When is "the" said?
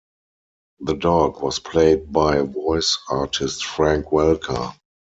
0.79-0.95